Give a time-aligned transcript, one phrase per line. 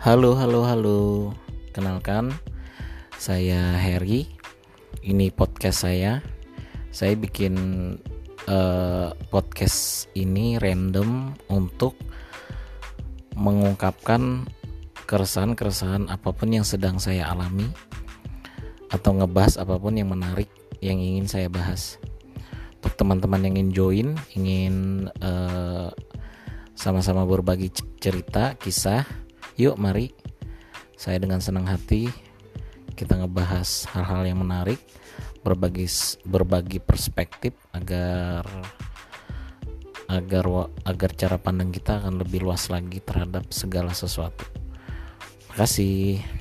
[0.00, 1.00] Halo, halo, halo.
[1.76, 2.32] Kenalkan,
[3.20, 4.32] saya Harry.
[5.04, 6.24] Ini podcast saya.
[6.88, 7.52] Saya bikin
[8.48, 12.00] uh, podcast ini random untuk
[13.36, 14.48] mengungkapkan
[15.04, 17.68] keresahan-keresahan apa pun yang sedang saya alami
[18.88, 20.48] atau ngebahas apa pun yang menarik
[20.80, 22.00] yang ingin saya bahas.
[22.80, 24.74] Untuk teman-teman yang ingin join, ingin
[25.20, 25.92] uh,
[26.72, 27.68] sama-sama berbagi
[28.00, 29.28] cerita, kisah.
[29.60, 30.08] Yuk, mari.
[30.96, 32.08] Saya dengan senang hati
[32.96, 34.80] kita ngebahas hal-hal yang menarik,
[35.44, 35.84] berbagi
[36.24, 38.40] berbagi perspektif agar
[40.08, 44.48] agar agar cara pandang kita akan lebih luas lagi terhadap segala sesuatu.
[45.44, 46.39] Terima kasih.